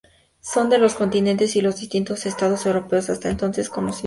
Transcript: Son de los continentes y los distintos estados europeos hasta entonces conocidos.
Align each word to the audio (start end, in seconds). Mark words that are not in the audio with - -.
Son 0.39 0.67
de 0.69 0.79
los 0.79 0.95
continentes 0.95 1.55
y 1.55 1.61
los 1.61 1.79
distintos 1.79 2.25
estados 2.25 2.65
europeos 2.65 3.11
hasta 3.11 3.29
entonces 3.29 3.69
conocidos. 3.69 3.99